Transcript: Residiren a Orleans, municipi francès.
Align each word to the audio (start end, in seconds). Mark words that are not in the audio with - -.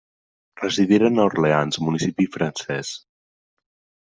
Residiren 0.61 1.19
a 1.23 1.27
Orleans, 1.31 1.79
municipi 1.89 2.27
francès. 2.37 2.97